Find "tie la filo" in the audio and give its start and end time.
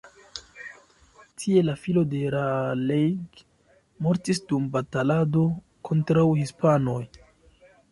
1.41-2.03